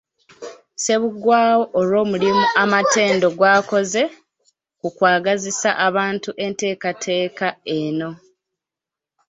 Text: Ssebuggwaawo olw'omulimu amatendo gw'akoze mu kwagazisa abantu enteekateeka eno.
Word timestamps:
Ssebuggwaawo 0.75 1.63
olw'omulimu 1.79 2.43
amatendo 2.63 3.27
gw'akoze 3.37 4.03
mu 4.81 4.89
kwagazisa 4.97 5.69
abantu 5.87 6.29
enteekateeka 6.45 7.47
eno. 7.79 8.09